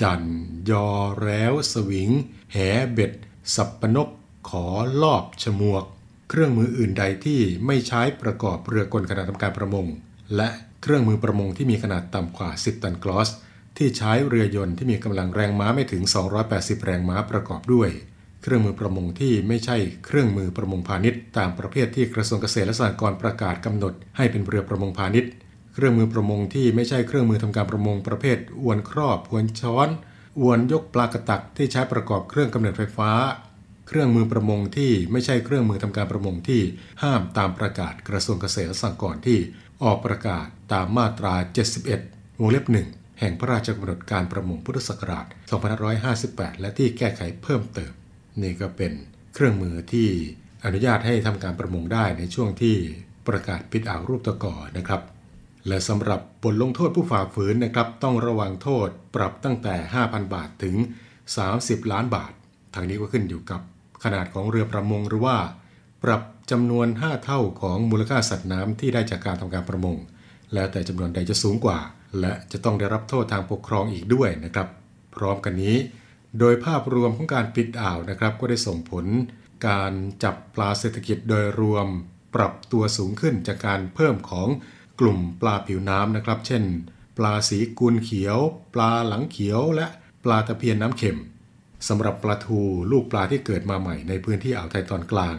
[0.00, 0.22] จัน
[0.70, 0.88] ยอ
[1.24, 2.10] แล้วสวิง
[2.52, 2.56] แห
[2.92, 3.12] เบ็ด
[3.54, 4.08] สับปนก
[4.50, 4.66] ขอ
[5.02, 5.84] ลอบฉมวก
[6.30, 9.86] เครื่องมืออื่นใดที่ไม่ใช้ประกอบเรือกลขณะทำการประมง
[10.36, 10.48] และ
[10.82, 13.28] เครื่องมือประมงที่มีขนาดต่ำกว่า 10 ตันกลอส
[13.78, 16.02] ที่ใช้เรือยนต์ที่มีกำลังแรงม้าไม่ถึง
[16.44, 17.90] 280 แรงม้าประกอบด้วย
[18.42, 19.76] เครื่องมือประมงที่ไม่ใช่
[20.06, 25.30] เครื่องมือประมงพาณิชย์ตามประเภทที่กระทรวงเกษตรและสหกรณ์ประกาศกำหนด ให้เป็นเรือประมงพาณิชย์
[25.74, 29.88] เครื่องมือประมงที่ไม่ใช่เครื่องมือทำการประมงประเภท อวนครอบอวนช้อน
[30.40, 33.10] อวนยกปลากระตักที่ใช้ประกอบเครื่องกำเนิดไฟฟ้า
[33.88, 36.62] เครื่องมือประมงที่ไม่ใช่เครื่องมือทำการประมงที่
[37.02, 39.38] ห้ามตามประกาศกระทรวงเกษตรและสหกรณ์ที่
[39.82, 41.34] ออกประกาศตามมาตรา
[41.86, 42.88] 71 วงเล็บหนึ่ง
[43.20, 45.26] แห่งพระราชกำหนดการประมงพุทธศักราช
[45.92, 47.92] 2558 และที่แก้ไขเพิ่มเติม
[48.42, 48.92] นี่ก็เป็น
[49.34, 50.08] เครื่องมือที่
[50.64, 52.76] อนุญาตให้ทำการประมงได้ในช่วงที่
[53.28, 55.02] ประกาศปิดอ่าวรูปตะกอนะครับ
[55.68, 60.74] และสำหรับบทลงโทษผู้ฝ่าฝืนนะครับ ต้องระวังโทษปรับตั้งแต่ 5,000 บาทถึง
[61.34, 62.32] 30 ล้านบาท
[62.74, 63.60] ทางนี้ก็ขึ้นอยู่กับ
[64.04, 65.36] ขนาดของเรือประมงหรือว่า
[66.04, 69.96] ปรับจำนวน 5 เท่าของมูลค่าสัตว์น้ำที่ได้จากการทำการประมง
[70.54, 71.78] แล้วแต่จำนวนใดจะสูงกว่า
[72.20, 74.68] และจะต้องได้รับโทษทางปกครองอีกด้วยนะครับ
[75.14, 75.76] พร้อมกันนี้
[76.38, 79.04] โดยภาพรวมของการปิดอ่าวนะครับ ก็ได้ส่งผล
[79.68, 79.92] การ
[80.24, 81.86] จับปลาเศรษฐกิจโดยรวม
[82.34, 84.48] ปรับตัวสูงขึ้นจากการเพิ่มของ
[85.00, 86.64] กลุ่มปลาผิวน้ำนะครับ เช่น
[87.18, 88.38] ปลาสีกุลเขียว
[88.74, 89.86] ปลาหลังเขียวและ
[90.24, 91.18] ปลาตะเพียนน้ำเค็ม
[91.88, 95.36] สำหรับปลาทูลูกปลาที่เกิดมาใหม่ในพื้นที่อ่าวไทยตอนกลาง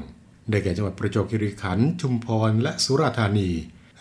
[0.50, 3.50] ได้แก่จังหวัดประจวบคีรีขันธ์ชุมพรและสุราษฎร์ธานี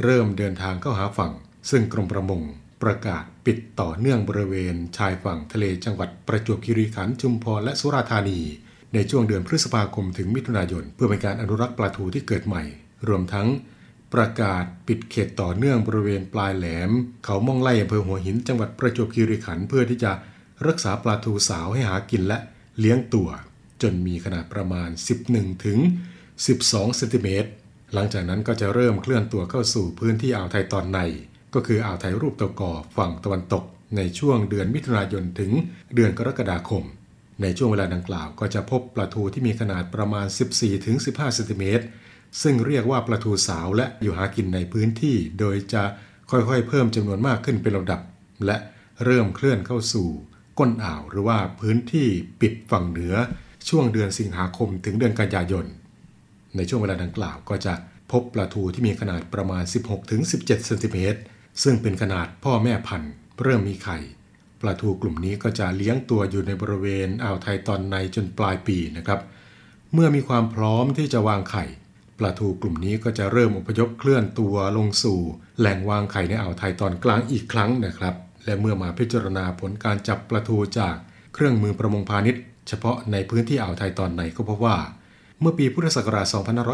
[0.02, 1.32] เริ่มเดินทางเข้าหาฝั่ง
[1.70, 2.42] ซึ่งกรมประมง
[2.82, 8.40] ประกาศปิดต่อเนื่องบริเวณ ชายฝั่งทะเลจังหวัดประจวบคีรีขันธ์ชุมพรและสุราษฎร์ธานี
[8.94, 12.62] ในช่วงเดือนพฤษภาคมถึงมิถุนายน เพื่อเป็นการอนุรักษ์ปลาทูที่เกิดใหม่
[13.08, 13.48] รวมทั้ง
[14.14, 16.90] ประกาศปิดเขตต่อเนื่องบริเวณปลายแหลม
[17.24, 20.12] เขาม่องไล่อำเภอหัวหินจังหวัดประจวบคีรีขันธ์เพื่อที่จะ
[20.66, 22.38] รักษาปลาทูสาวให้หากินและ
[22.78, 23.28] เลี้ยงตัว
[23.82, 24.90] จนมีขนาดประมาณ
[25.26, 25.78] 11ถึง
[26.36, 27.50] 12เซนติเมตร
[27.94, 30.98] หลังจากนั้นก็จะเริ่มเคลื่อนตัวเข้าสู่พื้นที่อ่าวไทยตอนใน
[31.54, 33.64] ก็คืออ่าวไทยรูปตะกอฝั่งตะวันตก
[33.96, 35.50] ในช่วงเดือนมิถุนายนถึง
[35.94, 36.84] เดือนกรกฎาคม
[37.42, 40.26] ในช่วงเวลาดังกล่าวก็จะพบปลาทูที่มีขนาดประมาณ
[40.80, 41.84] 14-15เซนติเมตร
[42.42, 45.82] ซึ่งเรียกว่าปลาทูสาวและอยู่หากินในพื้นที่ โดยจะ
[46.30, 48.00] ค่อยๆ เพิ่มจำนวนมากขึ้นเป็นลำดับ
[48.46, 48.56] และ
[49.04, 50.08] เริ่มเคลื่อนเข้าสู่
[50.58, 52.08] ก้นอ่าวหรือว่าพื้นที่
[52.40, 53.14] ปิดฝั่งเหนือ
[53.68, 55.66] ช่วงเดือนสิงหาคมถึงเดือนกันยายน
[56.56, 57.74] ในช่วงเวลาดังกล่าวก็จะ
[58.12, 59.64] พบปลาทูที่มีขนาดประมาณ
[60.10, 61.20] 16-17เซนติเมตร
[61.62, 63.98] ซึ่งเป็นขนาดพ่อแม่พันธุ์เริ่มมีไข่
[64.60, 69.20] ปลาทูกลุ่มนี้ก็จะเลี้ยงตัวอยู่ในบริเวณอ่าวไทยตอนในจนปลายปีนะครับ
[69.94, 71.64] เมื่อมีความพร้อมที่จะวางไข่
[72.18, 75.20] ปลาทูกลุ่มนี้ก็จะเริ่มอพยพเคลื่อนตัวลงสู่
[75.58, 80.96] แหล่งวางไข่ในอ่าวไทยตอนกลางอีกครั้งนะครับ และเมื่อมาพิจารณาผลการจับปลาทูจาก
[81.34, 84.76] เครื่องมือประมงพาณิชย์ เฉพาะในพื้นที่อ่าวไทยตอนในก็พบว่า
[85.40, 86.26] เมื่อปีพุทธศักราช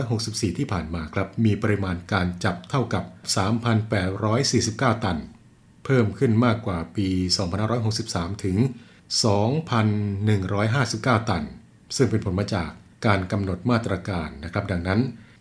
[0.07, 3.05] 2564 ที่ผ่านมาครับ มีปริมาณการจับเท่ากับ
[3.85, 5.19] 3,849 ตัน
[5.85, 7.09] เพิ่มขึ้นมากกว่าปี
[7.77, 8.57] 2563 ถึง
[9.93, 11.45] 2,159 ตัน
[11.97, 12.71] ซึ่งเป็นผลมาจาก
[13.07, 15.01] การกำหนดมาตรการนะครับ ดังนั้น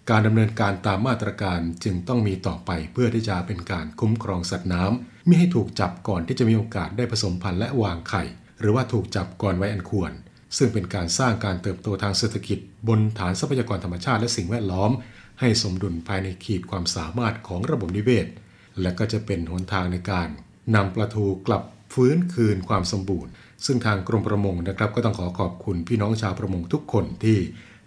[0.09, 8.23] การดำเนินการตามมาตรการจึงต้องมีต่อไปเพื่อที่จะเป็นการคุ้มครองสัตว์น้ำไม่ให้ถูกจับก่อนที่จะมีโอกาสได้ผสมพันธุ์และวางไข่
[8.59, 10.11] หรือว่าถูกจับก่อนไว้อันควร
[10.57, 14.91] ซึ่งเป็นการสร้างการเติบโตทางเศรษฐกิจ บนฐานทรัพยากรธรรมชาติและสิ่งแวดล้อม
[15.39, 18.27] ให้สมดุลภายในขีดความสามารถของระบบนิเวศ
[18.81, 20.27] และก็จะเป็นหนทางในการ
[20.75, 23.31] นำปลาทูกลับฟื้นคืนความสมบูรณ์
[23.65, 27.37] ซึ่งทางกรมประมงนะครับ ก็ต้องขอขอบคุณพี่น้องชาวประมงทุกคนที่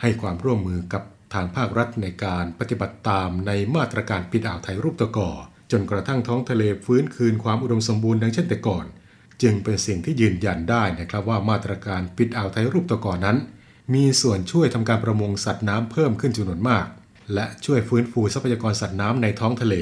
[0.02, 1.02] ให้ความร่วมมือกับ
[1.34, 5.30] ทางภาครัฐในการปฏิบัติตามในมาตรการปิดอ่าวไทยรูปตะกอ
[5.72, 8.86] จนกระทั่งท้องทะเลฟื้นคืนความอุดมสมบูรณ์ดังเช่นแต่ก่อน
[9.42, 13.38] จึงเป็นสิ่งที่ยืนยันได้นะครับว่ามาตรการปิดอ่าวไทยรูปตะกอนนั้น
[13.94, 16.86] มีส่วนช่วยทำการประมงสัตว์น้ำเพิ่มขึ้นจำนวนมาก
[17.34, 19.74] และช่วยฟื้นฟูทรัพยากรสัตว์น้ำในท้องทะเล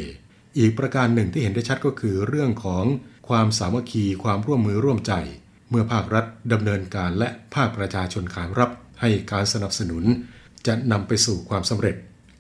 [0.59, 2.85] อีกประการหนึ่งที่เห็นได้ชัดก็คือเรื่องของ
[3.29, 5.13] ความสามัคคีความร่วมมือร่วมใจ
[5.71, 10.05] เมื่อภาครัฐดำเนินการและภาคประชาชนขานรับ ให้การสนับสนุน
[10.67, 11.97] จะนำไปสู่ความสำเร็จ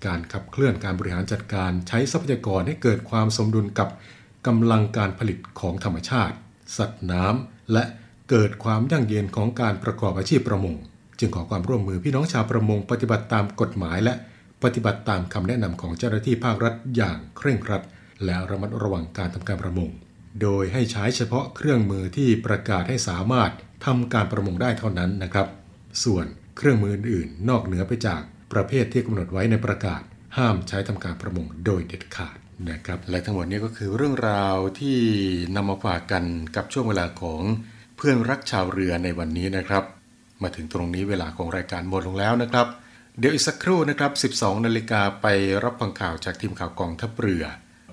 [0.06, 3.88] การขับเคลื่อนการบริหารจัดการใช้ทรัพยากรให้เกิดความสมดุลกับ
[4.46, 6.36] กำลังการผลิตของธรรมชาติ
[6.76, 7.84] สัตว์น้ำและ
[8.30, 10.74] เกิดความยั่งยืนของการประกอบอาชีพประมง
[11.18, 14.14] จึงขอความร่วมมือพี่น้องชาวประมง ปฏิบัติตามกฎหมายและ
[14.62, 17.82] ปฏิบัติตามคำแนะนำของเจ้าหน้าที่ภาครัฐอย่างเคร่งครัด
[18.24, 19.90] และระมัดระวังการทำการประมง
[20.42, 23.50] โดยให้ใช้เฉพาะเครื่องมือที่ประกาศให้สามารถ
[23.86, 25.46] ทำการประมงได้เท่านั้นนะครับ
[26.04, 30.02] ส่วนเครื่องมืออื่นนอกเหนือไปจากประเภทที่กำหนดไว้ในประกาศ
[30.36, 32.36] ห้ามใช้ทำการประมงโดยเด็ดขาด
[32.70, 34.98] นะครับและทั้งหมดนี้ก็คือเรื่องราวที่
[35.56, 36.24] นำมาฝากกัน
[36.56, 37.42] กับช่วงเวลาของ
[37.96, 39.84] เพื่อนรักชาวเรือในวันนี้นะครับ
[40.42, 42.66] มาถึงตรงนี้เวลาของรายการหมดลงแล้วนะครับ
[43.18, 45.26] เดี๋ยวอีกสักครู่นะครับ 12 นาฬิกาไป
[45.64, 47.44] รับฟังข่าวจากทีมข่าวกองทัพเรือ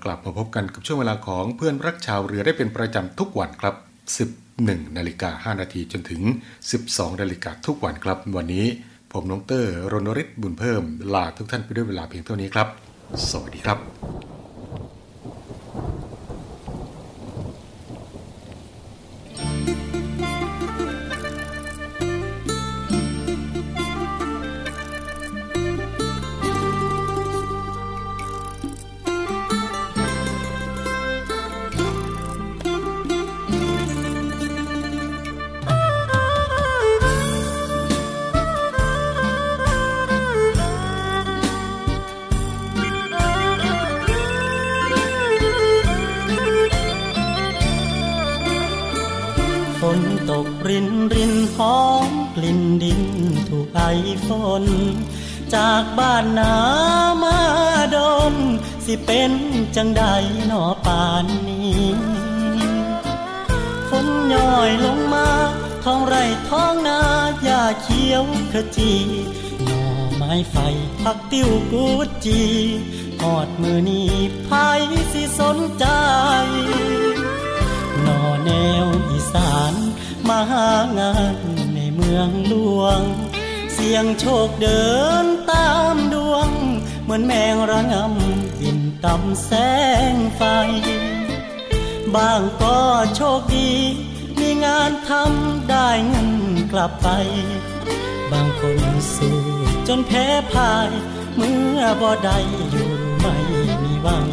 [0.03, 3.76] กลับมาพบกันกับช่วงเวลาของเพื่อนรักชาวเรือได้เป็นประจำทุกวันครับ
[4.36, 6.22] 11 นาฬิกา 5 นาทีจนถึง
[6.72, 8.66] 12 นาฬิกาทุกวันครับ วันนี้
[9.12, 10.84] ผมน้องเตอร์รณฤทธิ์บุญเพิ่ม
[11.14, 12.68] ลาทุกท่านไปด้วยเวลาเพียงเท่านี้ครับ
[13.30, 56.55] สวัสดีครับากบ้านนา
[57.24, 57.39] มา
[57.95, 57.97] ด
[58.34, 58.36] น
[58.86, 59.34] สิเป็น
[59.76, 60.03] จังใด
[60.47, 61.84] หนอป่านนี้
[63.89, 65.30] ฝนย่อยลงมา
[65.84, 66.99] ท้องไร่ท้องนา
[67.43, 68.93] หญ้าเขียวขจี
[69.63, 69.84] หน่อ
[70.15, 70.55] ไม้ไฟ
[71.03, 72.41] ผักติ้วกูดจี
[73.22, 74.13] หอดมือนี้
[74.45, 74.49] ไผ
[75.11, 75.86] สิสนใจ
[78.03, 78.51] หน่อแน
[78.84, 79.74] วอีสาน
[80.28, 80.69] มาหา
[80.99, 81.38] งาน
[81.76, 83.01] ในเมืองหลวง
[83.74, 84.86] เสียงโชคเดิ
[85.24, 85.26] น
[87.14, 89.51] มือนแมงระงำบินต่ำแส
[90.14, 90.41] งไฟ
[92.16, 92.80] บางก็
[93.16, 93.72] โชคดี
[94.39, 96.32] มีงานทำได้เงิน
[96.72, 97.07] กลับไป
[98.32, 98.80] บางคน
[99.16, 99.39] สู้
[99.88, 100.89] จนแพ้พ่าย
[101.36, 102.38] เมื่อบ่ได้
[102.72, 103.36] อยู่ไม่
[103.84, 104.30] มีหวัง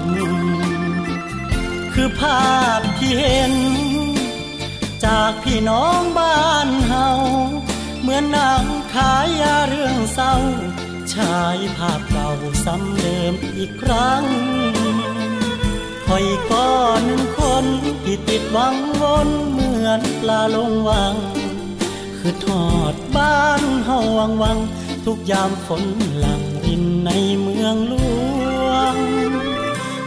[1.95, 3.53] คือภาพที่เห็น
[5.05, 7.09] จากพี่น้องบ้านเฮา
[8.01, 8.65] เหมือนหนัง
[8.95, 10.35] ขายยาเรื่องเศร้า
[11.19, 12.31] ฉายภาพเก่า
[12.65, 14.25] ซ้ำเดิมอีกครั้ง
[16.07, 16.69] คอยก็
[17.05, 17.65] หนึ่งคน
[18.05, 21.15] ที่ติดหวังวนเหมือนปลาลงวัง
[22.19, 24.59] คือทอดบ้านเฮาวังวัง
[25.05, 25.85] ทุกยามฝน
[26.19, 27.11] หลังรินใน
[27.41, 27.95] เมืองหล
[28.67, 28.97] วง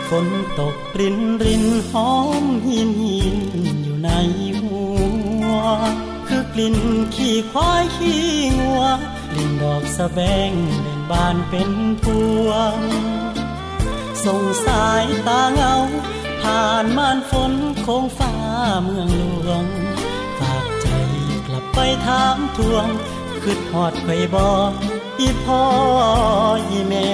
[0.09, 0.27] ฝน
[0.59, 3.37] ตกรินรินหอมหินหิน
[3.83, 4.09] อยู่ใน
[4.61, 4.79] หั
[5.47, 5.51] ว
[6.27, 6.77] คือกลิ่น
[7.15, 8.23] ขี้ควายขี้
[8.59, 8.83] งัว
[9.29, 10.51] กลิ่นดอกสะแบง
[10.81, 11.71] เด่น บานเป็น
[12.03, 12.05] พ
[12.45, 12.77] วง
[14.25, 15.73] ส่งสายตาเงา
[16.41, 18.33] ผ่านม่านฝนโคงฟ้า
[18.83, 19.65] เมืองหลวง
[20.39, 20.87] ฝากใจ
[21.47, 22.85] กลับไปถามทวง
[23.43, 24.49] คืดหอดไข่บอ
[25.19, 25.63] อีพ่อ
[26.69, 27.09] อีแม่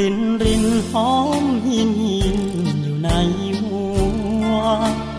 [0.00, 2.38] รินรินหอมหินหิน
[2.82, 3.10] อยู่ใน
[3.62, 3.84] หั
[4.52, 4.54] ว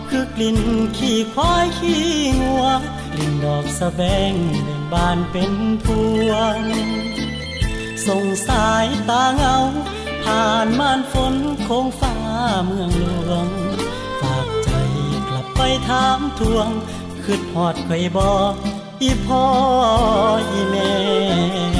[0.08, 0.58] คือกลิ่น
[0.96, 2.04] ขี้ควายขี้
[2.40, 2.64] งัว
[3.12, 4.00] กลิ่นดอกสะแบ
[4.30, 5.52] งเบ่งบานเป็น
[5.84, 5.86] พ
[6.28, 6.58] วง
[8.06, 9.56] ส่งสายตาเงา
[10.24, 11.34] ผ่านม่านฝน
[11.68, 12.16] คงฟ้า
[12.64, 13.48] เมืองหลวง
[14.20, 14.70] ฝากใจ
[15.28, 16.68] กลับไปถามทวง
[17.24, 18.32] คืดหอดไข่บอ
[19.02, 19.44] อีพ่อ
[20.50, 21.75] อีแม่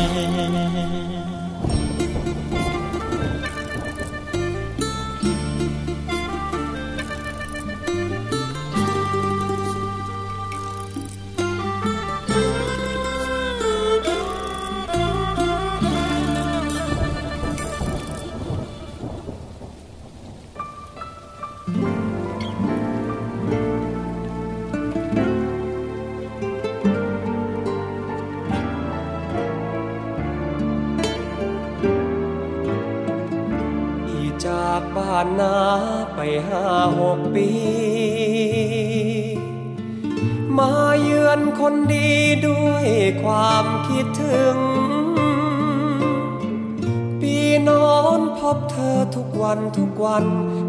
[49.47, 50.27] วันทุกวัน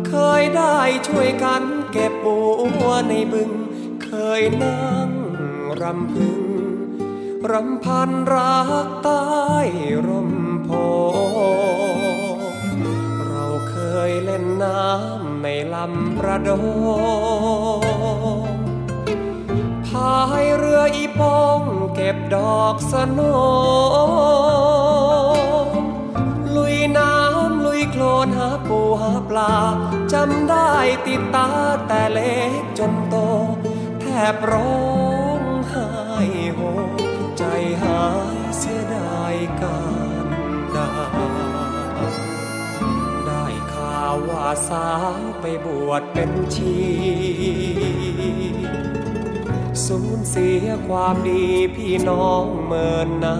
[0.07, 2.39] เคยได้ช่วยกันเก็บบั
[2.87, 3.51] วในบึง
[4.03, 4.09] เค
[4.39, 5.09] ยนั่ง
[5.81, 6.43] รำพึง
[7.51, 9.25] รำพันรักใต้
[10.07, 10.31] ร่ม
[10.63, 12.85] โพธิ์
[13.27, 13.77] เราเค
[14.09, 16.49] ยเล่นน้ำในลำประโด
[18.41, 18.47] ง
[19.87, 21.61] พายเรืออีปอง
[21.95, 24.66] เก็บดอกสโนลุ
[28.87, 29.53] หาปูหาปลา
[30.13, 30.71] จำได้
[31.07, 31.49] ติดตา
[31.87, 33.15] แต่เล็กจนโต
[33.99, 34.77] แทบร้อ
[35.39, 35.87] งไห้
[36.55, 36.59] โฮ
[37.37, 37.43] ใจ
[37.83, 38.03] หา
[38.35, 39.79] ยเสียดายกา
[40.25, 40.27] ร
[40.75, 40.89] ดา
[43.25, 46.77] ได้ข่าวว่าสาวไปบวชเป็นชี
[49.85, 53.39] สูญเสียความดีพี่น้องเมินหน้า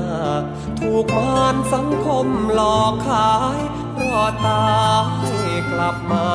[0.80, 3.60] ถูกมารสังคมหลอกขาย
[4.02, 4.66] รอตา
[5.36, 5.37] ย
[6.12, 6.28] มา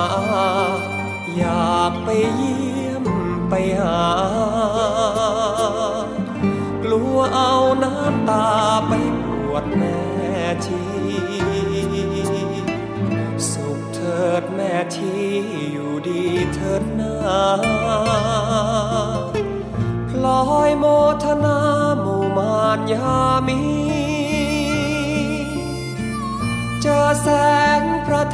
[1.37, 3.05] อยากไปเยี่ยม
[3.49, 4.03] ไปหา
[6.85, 7.53] กลัวเอา
[7.83, 8.47] น้ำตา
[8.89, 10.12] ไปปวดแม่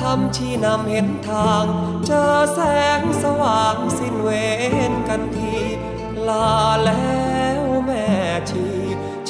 [0.09, 1.67] รมชี้นำเห็นทาง
[2.07, 2.61] เจอแส
[3.01, 4.29] งสว่างสิ้นเว
[4.91, 5.57] รกันที
[6.29, 7.27] ลาแล้
[7.61, 8.09] วแม่
[8.51, 8.67] ชี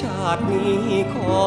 [0.00, 0.82] ชาตินี้
[1.14, 1.38] ขอ